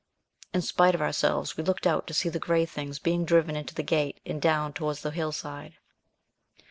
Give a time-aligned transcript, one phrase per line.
[0.51, 3.75] In spite of ourselves, we looked out to see the gray things being driven into
[3.75, 5.75] the gate, and down toward the hillside.